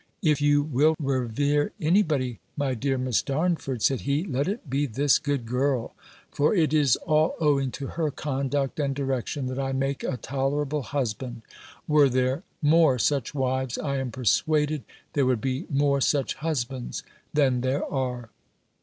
"If 0.23 0.41
you 0.41 0.63
will 0.63 0.95
revere 0.99 1.73
any 1.79 2.01
body, 2.01 2.39
my 2.57 2.73
dear 2.73 2.97
Miss 2.97 3.21
Darnford," 3.21 3.83
said 3.83 4.01
he, 4.01 4.23
"let 4.23 4.47
it 4.47 4.67
be 4.67 4.87
this 4.87 5.19
good 5.19 5.45
girl; 5.45 5.93
for 6.31 6.55
it 6.55 6.73
is 6.73 6.95
all 6.95 7.35
owing 7.39 7.69
to 7.73 7.85
her 7.85 8.09
conduct 8.09 8.79
and 8.79 8.95
direction, 8.95 9.45
that 9.45 9.59
I 9.59 9.73
make 9.73 10.03
a 10.03 10.17
tolerable 10.17 10.81
husband: 10.81 11.43
were 11.87 12.09
there 12.09 12.41
more 12.63 12.97
such 12.97 13.35
wives, 13.35 13.77
I 13.77 13.97
am 13.97 14.09
persuaded, 14.09 14.85
there 15.13 15.27
would 15.27 15.39
be 15.39 15.67
more 15.69 16.01
such 16.01 16.33
husbands 16.33 17.03
than 17.31 17.61
there 17.61 17.85
are." 17.85 18.31